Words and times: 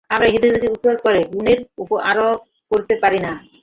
আমরা 0.09 0.27
উহাদিগের 0.29 0.75
উপর 0.77 0.93
কোন 1.03 1.15
গুণের 1.31 1.59
আরোপ 2.09 2.39
করিতে 2.71 2.95
পারি 3.03 3.19
না। 3.25 3.31